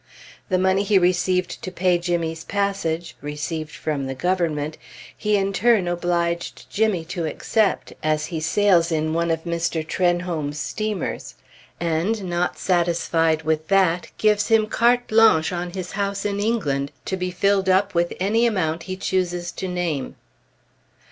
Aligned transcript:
The 0.49 0.57
money 0.57 0.81
he 0.81 0.97
received 0.97 1.61
to 1.61 1.69
pay 1.71 1.99
Jimmy's 1.99 2.43
passage 2.43 3.15
(received 3.21 3.73
from 3.75 4.07
the 4.07 4.15
Government) 4.15 4.79
he 5.15 5.37
in 5.37 5.53
turn 5.53 5.87
obliged 5.87 6.67
Jimmy 6.71 7.05
to 7.05 7.27
accept, 7.27 7.93
as 8.01 8.25
he 8.25 8.39
sails 8.39 8.91
in 8.91 9.13
one 9.13 9.29
of 9.29 9.43
Mr. 9.43 9.87
Trenholm's 9.87 10.57
steamers; 10.57 11.35
and 11.79 12.23
not 12.27 12.57
satisfied 12.57 13.43
with 13.43 13.67
that, 13.67 14.07
gives 14.17 14.47
him 14.47 14.65
carte 14.65 15.05
blanche 15.05 15.51
on 15.53 15.69
his 15.69 15.91
house 15.91 16.25
in 16.25 16.39
England, 16.39 16.91
to 17.05 17.15
be 17.15 17.29
filled 17.29 17.69
up 17.69 17.93
with 17.93 18.11
any 18.19 18.47
amount 18.47 18.81
he 18.89 18.97
chooses 18.97 19.51
to 19.51 19.67
name. 19.67 20.15